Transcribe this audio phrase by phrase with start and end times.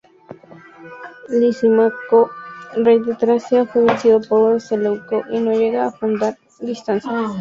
[1.29, 2.31] Lisímaco,
[2.75, 7.03] rey de Tracia, fue vencido por Seleuco y no llegó a fundar dinastía.